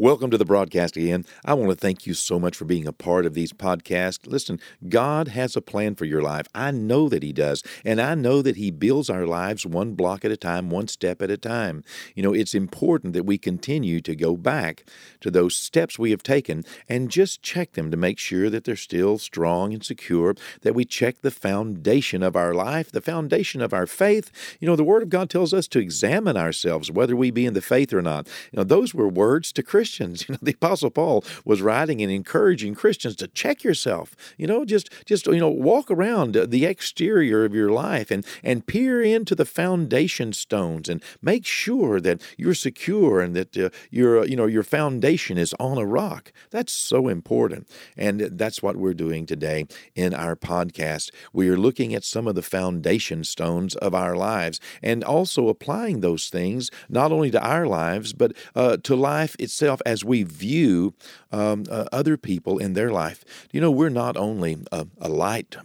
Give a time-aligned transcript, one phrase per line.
[0.00, 1.24] Welcome to the broadcast again.
[1.44, 4.28] I want to thank you so much for being a part of these podcasts.
[4.28, 6.46] Listen, God has a plan for your life.
[6.54, 7.64] I know that He does.
[7.84, 11.20] And I know that He builds our lives one block at a time, one step
[11.20, 11.82] at a time.
[12.14, 14.84] You know, it's important that we continue to go back
[15.20, 18.76] to those steps we have taken and just check them to make sure that they're
[18.76, 23.72] still strong and secure, that we check the foundation of our life, the foundation of
[23.74, 24.30] our faith.
[24.60, 27.54] You know, the Word of God tells us to examine ourselves, whether we be in
[27.54, 28.28] the faith or not.
[28.52, 30.26] You know, those were words to Christians Christians.
[30.28, 34.14] You know, the Apostle Paul was writing and encouraging Christians to check yourself.
[34.36, 38.66] You know, just just you know, walk around the exterior of your life and and
[38.66, 44.26] peer into the foundation stones and make sure that you're secure and that uh, your
[44.26, 46.32] you know your foundation is on a rock.
[46.50, 51.10] That's so important, and that's what we're doing today in our podcast.
[51.32, 56.00] We are looking at some of the foundation stones of our lives and also applying
[56.00, 60.94] those things not only to our lives but uh, to life itself as we view
[61.32, 63.24] um, uh, other people in their life.
[63.52, 65.56] You know, we're not only a, a light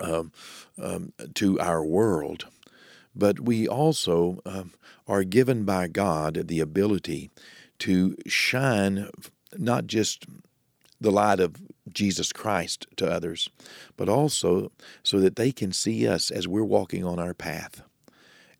[0.00, 0.32] um,
[0.80, 2.46] um, to our world,
[3.14, 4.72] but we also um,
[5.06, 7.30] are given by God the ability
[7.80, 9.10] to shine
[9.56, 10.26] not just
[11.00, 11.56] the light of
[11.92, 13.48] Jesus Christ to others,
[13.96, 17.82] but also so that they can see us as we're walking on our path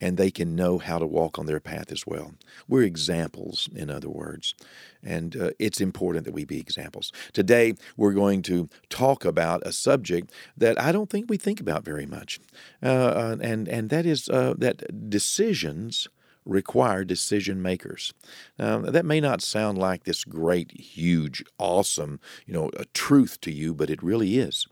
[0.00, 2.34] and they can know how to walk on their path as well.
[2.68, 4.54] We're examples, in other words,
[5.02, 7.12] and uh, it's important that we be examples.
[7.32, 11.84] Today, we're going to talk about a subject that I don't think we think about
[11.84, 12.40] very much,
[12.82, 16.08] uh, uh and and that is uh, that decisions
[16.44, 18.12] require decision makers.
[18.58, 23.52] Now, that may not sound like this great, huge, awesome, you know, a truth to
[23.52, 24.66] you, but it really is.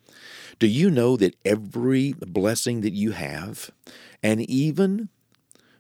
[0.59, 3.71] Do you know that every blessing that you have,
[4.23, 5.09] and even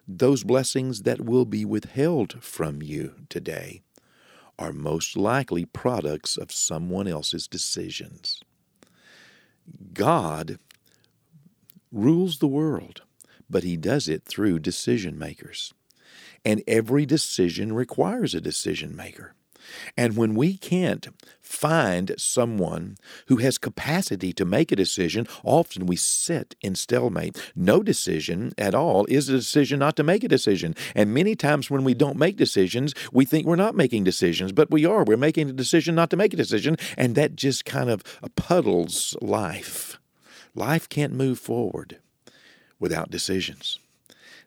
[0.08, 3.82] those blessings that will be withheld from you today
[4.58, 8.40] are most likely products of someone else's decisions.
[9.92, 10.58] God
[11.90, 13.02] rules the world,
[13.48, 15.72] but He does it through decision makers.
[16.44, 19.34] And every decision requires a decision maker.
[19.96, 21.08] And when we can't
[21.40, 27.38] find someone who has capacity to make a decision, often we sit in stalemate.
[27.54, 30.74] No decision at all is a decision not to make a decision.
[30.94, 34.70] And many times when we don't make decisions, we think we're not making decisions, but
[34.70, 35.04] we are.
[35.04, 38.02] We're making a decision not to make a decision, and that just kind of
[38.36, 39.98] puddles life.
[40.54, 41.98] Life can't move forward
[42.78, 43.78] without decisions.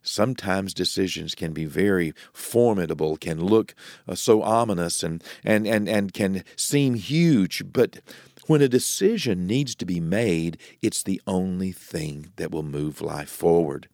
[0.08, 3.76] Sometimes decisions can be very formidable, can look
[4.08, 8.02] uh, so ominous, and, and, and, and can seem huge, but
[8.48, 13.30] when a decision needs to be made, it's the only thing that will move life
[13.30, 13.88] forward.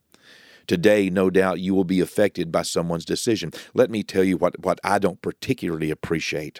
[0.68, 3.52] Today, no doubt, you will be affected by someone's decision.
[3.74, 6.60] Let me tell you what, what I don't particularly appreciate.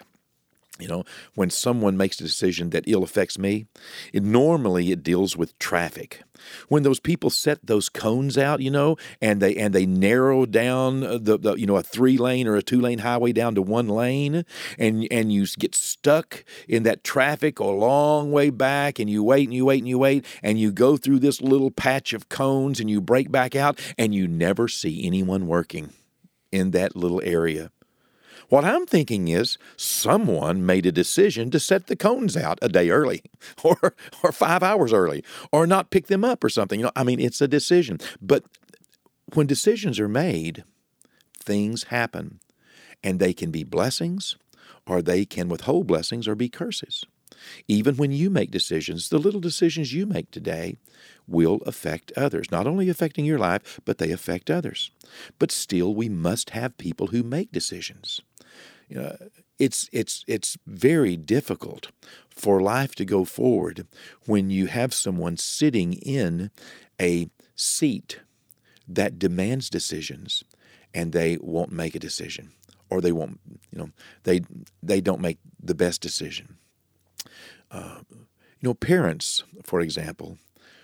[0.82, 1.04] You know,
[1.34, 3.66] when someone makes a decision that ill affects me,
[4.12, 6.22] it, normally it deals with traffic.
[6.68, 11.04] When those people set those cones out, you know, and they and they narrow down
[11.04, 13.62] uh, the, the you know a three lane or a two lane highway down to
[13.62, 14.44] one lane,
[14.76, 19.44] and and you get stuck in that traffic a long way back, and you wait
[19.44, 22.80] and you wait and you wait, and you go through this little patch of cones,
[22.80, 25.92] and you break back out, and you never see anyone working
[26.50, 27.70] in that little area.
[28.48, 32.90] What I'm thinking is someone made a decision to set the cones out a day
[32.90, 33.22] early
[33.62, 36.80] or or 5 hours early or not pick them up or something.
[36.80, 37.98] You know, I mean it's a decision.
[38.20, 38.44] But
[39.34, 40.64] when decisions are made,
[41.38, 42.40] things happen
[43.02, 44.36] and they can be blessings
[44.86, 47.04] or they can withhold blessings or be curses.
[47.68, 50.76] Even when you make decisions, the little decisions you make today
[51.26, 54.90] will affect others, not only affecting your life, but they affect others.
[55.38, 58.20] But still, we must have people who make decisions.
[59.58, 61.90] It's it's it's very difficult
[62.28, 63.86] for life to go forward
[64.26, 66.50] when you have someone sitting in
[67.00, 68.20] a seat
[68.88, 70.44] that demands decisions
[70.92, 72.50] and they won't make a decision
[72.90, 73.38] or they won't
[73.70, 73.90] you know
[74.24, 74.40] they
[74.82, 76.58] they don't make the best decision
[77.74, 80.38] you know parents for example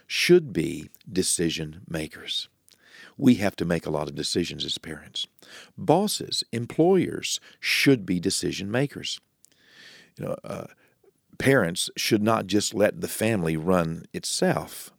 [0.07, 2.49] should be decision makers
[3.19, 5.27] we have to make a lot of decisions as parents.
[5.77, 9.21] Bosses, employers should be decision makers.
[10.17, 10.67] You know, uh,
[11.37, 14.93] parents should not just let the family run itself.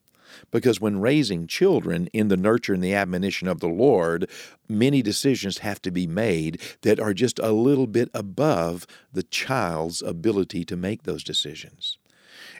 [0.51, 4.29] Because when raising children in the nurture and the admonition of the Lord,
[4.67, 10.01] many decisions have to be made that are just a little bit above the child's
[10.01, 11.97] ability to make those decisions.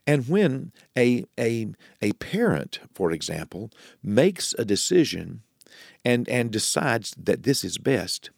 [0.06, 1.68] And when a, a,
[2.02, 3.72] a parent, for example,
[4.04, 5.42] makes a decision
[6.04, 8.32] and, and decides that this is best,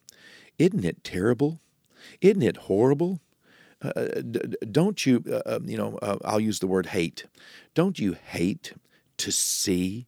[0.58, 1.60] isn't it terrible
[2.20, 3.20] Isn't it horrible?
[3.80, 4.22] Uh,
[4.70, 7.26] don't you, uh, um, you know, uh, I'll use the word hate.
[7.74, 8.74] Don't you hate
[9.22, 10.06] to see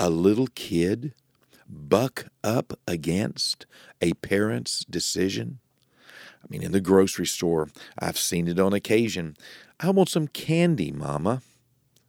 [0.00, 1.12] a little kid
[1.68, 3.66] buck up against
[4.00, 5.58] a parent's decision?
[6.42, 7.68] I mean, in the grocery store,
[7.98, 9.36] I've seen it on occasion.
[9.80, 11.42] I want some candy, Mama.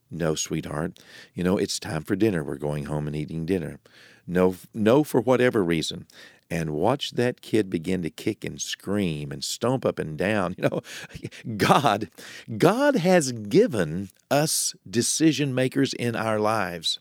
[0.09, 0.97] No, sweetheart.
[1.33, 2.41] You know, it's time for dinner.
[2.41, 3.79] We're going home and eating dinner.
[4.27, 6.07] No, no, for whatever reason.
[6.50, 10.56] And watch that kid begin to kick and scream and stomp up and down.
[10.60, 10.81] You know,
[11.57, 12.10] God,
[12.57, 17.00] God has given us decision makers in our lives,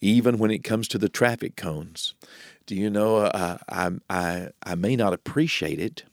[0.00, 2.14] even when it comes to the traffic cones.
[2.66, 6.04] Do you know, uh, I, I, I may not appreciate it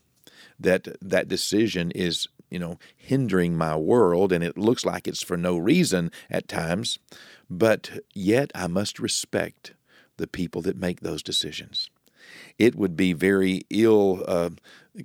[0.58, 5.36] that that decision is you know, hindering my world, and it looks like it's for
[5.36, 6.98] no reason at times,
[7.50, 9.74] but yet I must respect
[10.18, 11.90] the people that make those decisions.
[12.58, 14.50] It would be very ill uh,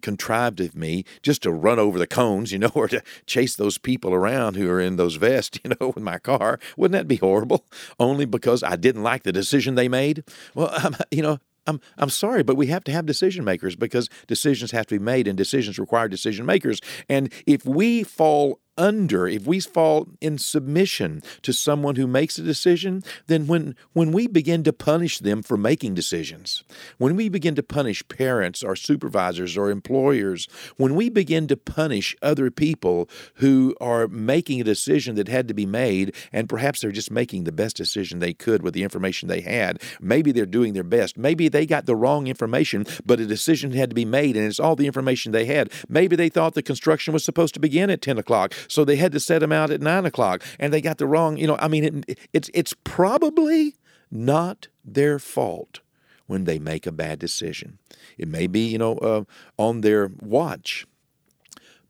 [0.02, 3.78] contrived of me just to run over the cones, you know, or to chase those
[3.78, 6.60] people around who are in those vests, you know, in my car.
[6.78, 7.66] Wouldn't that be horrible?
[8.00, 10.24] Only because I didn't like the decision they made?
[10.54, 14.10] Well, I'm, you know, I'm I'm sorry, but we have to have decision makers because
[14.28, 16.82] decisions have to be made and decisions require decision makers.
[17.08, 22.42] And if we fall under, if we fall in submission to someone who makes a
[22.42, 26.64] decision, then when, when we begin to punish them for making decisions,
[26.98, 30.48] when we begin to punish parents or supervisors or employers,
[30.78, 35.54] when we begin to punish other people who are making a decision that had to
[35.54, 39.28] be made, and perhaps they're just making the best decision they could with the information
[39.28, 43.26] they had, maybe they're doing their best, maybe they got the wrong information, but a
[43.26, 45.72] decision had to be made and it's all the information they had.
[45.88, 48.54] Maybe they thought the construction was supposed to begin at 10 o'clock.
[48.68, 51.38] So they had to set them out at nine o'clock, and they got the wrong.
[51.38, 53.76] You know, I mean, it, it's it's probably
[54.12, 55.80] not their fault
[56.28, 57.80] when they make a bad decision.
[58.18, 59.24] It may be, you know, uh,
[59.58, 60.86] on their watch,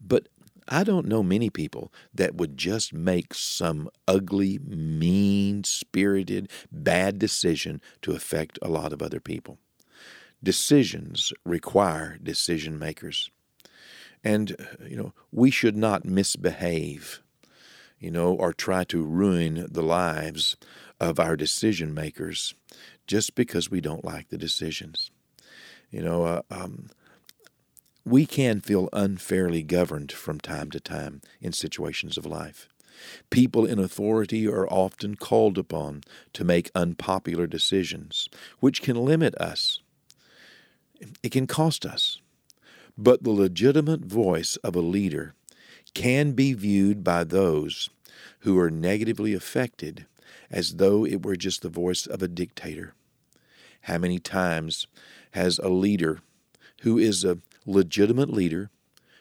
[0.01, 0.27] but
[0.67, 7.81] I don't know many people that would just make some ugly, mean spirited, bad decision
[8.01, 9.59] to affect a lot of other people.
[10.41, 13.29] Decisions require decision makers.
[14.23, 14.55] And,
[14.87, 17.21] you know, we should not misbehave,
[17.99, 20.55] you know, or try to ruin the lives
[20.99, 22.53] of our decision makers
[23.05, 25.11] just because we don't like the decisions.
[25.91, 26.89] You know, uh, um,
[28.05, 32.67] we can feel unfairly governed from time to time in situations of life.
[33.29, 36.03] People in authority are often called upon
[36.33, 38.29] to make unpopular decisions,
[38.59, 39.79] which can limit us.
[41.21, 42.12] It can cost us.
[42.97, 45.33] But the legitimate voice of a leader
[45.93, 47.89] can be viewed by those
[48.39, 50.05] who are negatively affected
[50.49, 52.93] as though it were just the voice of a dictator.
[53.81, 54.87] How many times
[55.31, 56.19] has a leader
[56.81, 58.69] who is a legitimate leader,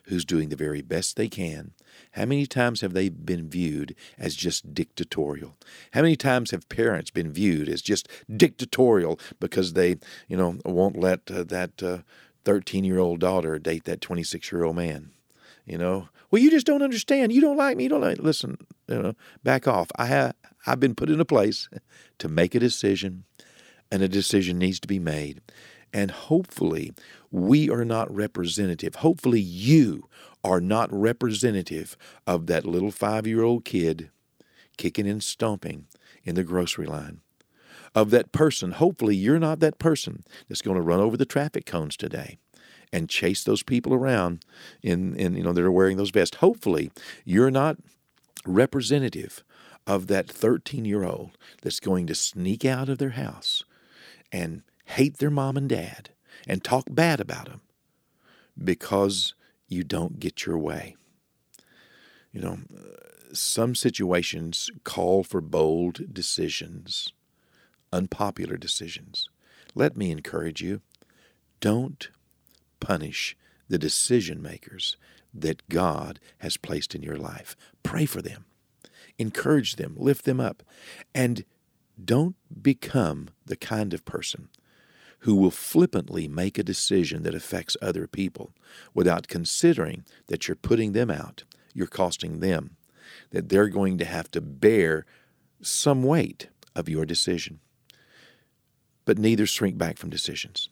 [0.05, 1.73] who's doing the very best they can,
[2.13, 5.57] how many times have they been viewed as just dictatorial?
[5.93, 9.97] How many times have parents been viewed as just dictatorial because they,
[10.29, 11.99] you know, won't let uh, that uh,
[12.45, 15.11] 13 year old daughter date that 26 year old man.
[15.65, 17.33] You know, well, you just don't understand.
[17.33, 17.85] You don't like me.
[17.85, 18.19] You don't like.
[18.19, 18.57] Listen,
[18.89, 19.89] you know, back off.
[19.97, 20.35] I have.
[20.67, 21.69] I've been put in a place
[22.19, 23.25] to make a decision,
[23.91, 25.41] and a decision needs to be made.
[25.93, 26.93] And hopefully,
[27.31, 28.97] we are not representative.
[28.97, 30.09] Hopefully, you
[30.43, 31.97] are not representative
[32.27, 34.11] of that little five year old kid
[34.77, 35.87] kicking and stomping
[36.25, 37.21] in the grocery line
[37.95, 38.73] of that person.
[38.73, 42.39] Hopefully, you're not that person that's going to run over the traffic cones today
[42.93, 44.45] and chase those people around
[44.83, 46.37] in, in you know that are wearing those vests.
[46.39, 46.91] Hopefully,
[47.25, 47.77] you're not
[48.47, 49.43] representative
[49.87, 53.65] of that 13 year old that's going to sneak out of their house
[54.31, 56.11] and hate their mom and dad
[56.47, 57.61] and talk bad about them
[58.63, 59.35] because
[59.69, 60.97] you don't get your way.
[62.31, 62.59] You know,
[63.33, 67.13] some situations call for bold decisions
[67.93, 69.29] unpopular decisions.
[69.75, 70.81] Let me encourage you.
[71.61, 72.11] Don't
[72.81, 73.37] punish
[73.69, 74.97] the decision makers
[75.33, 77.57] that God has placed in your life.
[77.83, 78.45] Pray for them,
[79.19, 80.63] encourage them, lift them up,
[81.15, 81.45] and
[82.03, 84.49] don't become the kind of person
[85.21, 88.53] who will flippantly make a decision that affects other people
[88.93, 92.77] without considering that you're putting them out, you're costing them,
[93.31, 95.07] that they're going to have to bear
[95.61, 97.61] some weight of your decision
[99.05, 100.69] but neither shrink back from decisions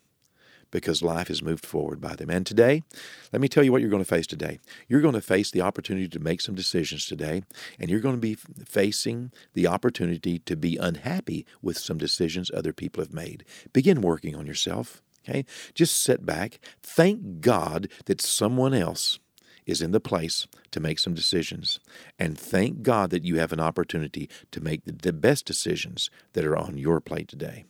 [0.71, 2.29] because life has moved forward by them.
[2.29, 2.83] And today,
[3.31, 4.59] let me tell you what you're going to face today.
[4.87, 7.43] You're going to face the opportunity to make some decisions today,
[7.77, 12.73] and you're going to be facing the opportunity to be unhappy with some decisions other
[12.73, 13.43] people have made.
[13.73, 15.01] Begin working on yourself.
[15.27, 15.45] Okay?
[15.75, 16.59] Just sit back.
[16.81, 19.19] Thank God that someone else
[19.67, 21.79] is in the place to make some decisions.
[22.17, 26.57] And thank God that you have an opportunity to make the best decisions that are
[26.57, 27.65] on your plate today.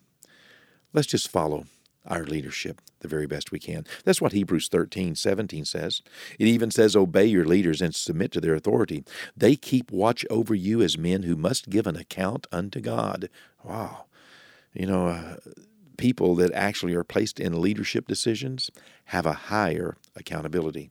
[0.94, 1.66] Let's just follow
[2.06, 3.86] our leadership the very best we can.
[4.04, 6.02] That's what Hebrews 13, 17 says.
[6.40, 9.04] It even says, Obey your leaders and submit to their authority.
[9.36, 13.30] They keep watch over you as men who must give an account unto God.
[13.64, 14.06] Wow.
[14.74, 15.36] You know, uh,
[15.98, 18.72] people that actually are placed in leadership decisions
[19.06, 20.90] have a higher accountability.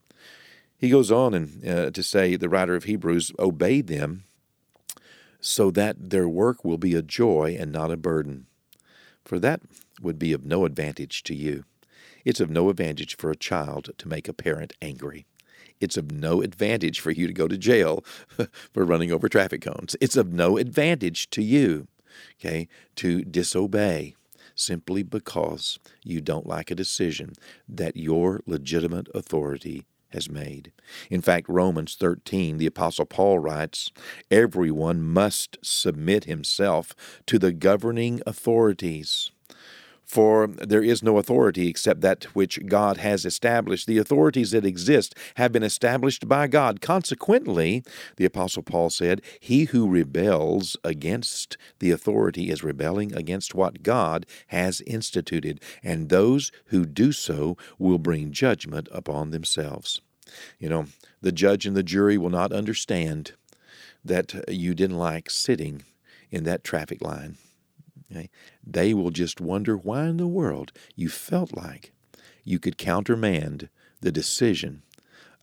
[0.78, 4.24] He goes on and uh, to say, the writer of Hebrews, obey them
[5.40, 8.46] so that their work will be a joy and not a burden.
[9.24, 9.60] For that
[10.00, 11.64] would be of no advantage to you.
[12.24, 15.26] It's of no advantage for a child to make a parent angry.
[15.80, 18.04] It's of no advantage for you to go to jail
[18.72, 19.96] for running over traffic cones.
[20.00, 21.88] It's of no advantage to you,
[22.38, 24.14] okay, to disobey
[24.54, 27.32] simply because you don't like a decision
[27.68, 30.72] that your legitimate authority has made.
[31.08, 33.90] In fact, Romans 13, the Apostle Paul writes,
[34.30, 36.94] Everyone must submit himself
[37.26, 39.30] to the governing authorities
[40.10, 43.86] for there is no authority except that which God has established.
[43.86, 46.80] The authorities that exist have been established by God.
[46.80, 47.84] Consequently,
[48.16, 54.26] the Apostle Paul said, He who rebels against the authority is rebelling against what God
[54.48, 60.00] has instituted, and those who do so will bring judgment upon themselves.
[60.58, 60.86] You know,
[61.20, 63.34] the judge and the jury will not understand
[64.04, 65.84] that you didn't like sitting
[66.32, 67.36] in that traffic line.
[68.10, 68.30] Okay?
[68.66, 71.92] They will just wonder why in the world you felt like
[72.44, 73.68] you could countermand
[74.00, 74.82] the decision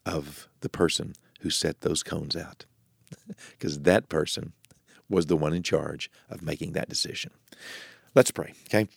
[0.06, 2.66] of the person who set those cones out.
[3.52, 4.54] Because that person
[5.10, 7.32] was the one in charge of making that decision.
[8.16, 8.88] Let's pray, okay?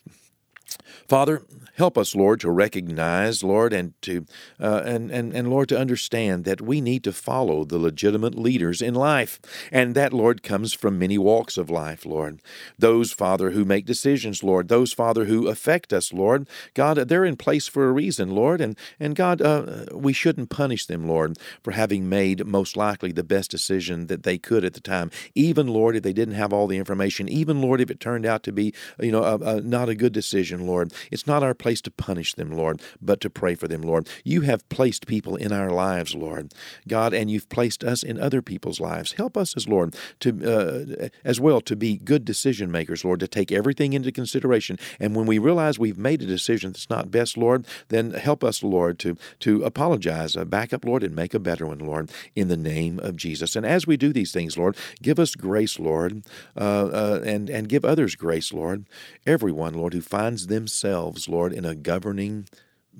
[1.09, 1.43] Father,
[1.75, 4.27] help us, Lord, to recognize, Lord, and to
[4.61, 8.83] uh, and, and and Lord, to understand that we need to follow the legitimate leaders
[8.83, 9.41] in life,
[9.73, 12.41] and that, Lord, comes from many walks of life, Lord.
[12.79, 14.69] Those, Father, who make decisions, Lord.
[14.69, 16.49] Those, Father, who affect us, Lord.
[16.75, 20.87] God, they're in place for a reason, Lord, and and God, uh, we shouldn't punish
[20.87, 24.81] them, Lord, for having made most likely the best decision that they could at the
[24.81, 25.11] time.
[25.35, 27.29] Even, Lord, if they didn't have all the information.
[27.29, 30.13] Even, Lord, if it turned out to be, you know, a, a, not a good
[30.13, 30.93] decision, Lord.
[31.11, 34.09] It's not our place to punish them, Lord, but to pray for them, Lord.
[34.25, 36.53] You have placed people in our lives, Lord,
[36.89, 39.13] God, and you've placed us in other people's lives.
[39.13, 43.29] Help us as Lord to uh, as well to be good decision makers, Lord, to
[43.29, 44.79] take everything into consideration.
[44.99, 48.63] And when we realize we've made a decision that's not best, Lord, then help us,
[48.63, 52.49] Lord, to to apologize, uh, back up, Lord, and make a better one, Lord, in
[52.49, 53.57] the name of Jesus.
[53.57, 56.23] And as we do these things, Lord, give us grace, Lord,
[56.57, 58.87] uh, uh and and give others grace, Lord.
[59.27, 62.47] Everyone, Lord, who finds themselves, Lord, in a governing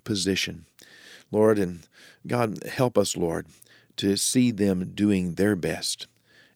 [0.05, 0.65] position.
[1.31, 1.87] Lord, and
[2.27, 3.47] God, help us, Lord,
[3.97, 6.07] to see them doing their best.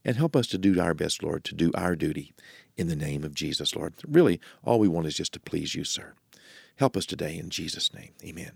[0.05, 2.33] And help us to do our best, Lord, to do our duty
[2.77, 3.95] in the name of Jesus, Lord.
[4.07, 6.13] Really, all we want is just to please you, sir.
[6.77, 8.11] Help us today in Jesus' name.
[8.23, 8.53] Amen.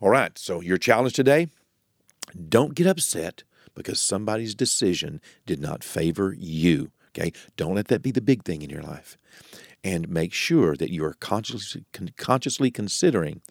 [0.00, 1.48] All right, so your challenge today
[2.48, 3.42] don't get upset
[3.74, 6.90] because somebody's decision did not favor you.
[7.16, 7.32] Okay?
[7.56, 9.16] Don't let that be the big thing in your life
[9.84, 11.84] and make sure that you are consciously,
[12.16, 13.42] consciously considering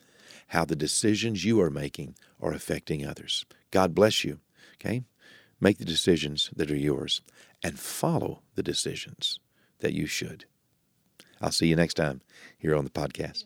[0.47, 3.45] how the decisions you are making are affecting others.
[3.71, 4.39] God bless you.
[4.75, 5.03] Okay?
[5.61, 7.21] Make the decisions that are yours
[7.63, 9.39] and follow the decisions
[9.79, 10.45] that you should.
[11.39, 12.21] I'll see you next time
[12.57, 13.45] here on the podcast.